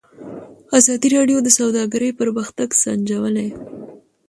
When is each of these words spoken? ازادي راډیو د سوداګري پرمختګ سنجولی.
ازادي 0.79 1.07
راډیو 1.15 1.37
د 1.43 1.49
سوداګري 1.59 2.09
پرمختګ 2.19 2.69
سنجولی. 2.83 3.49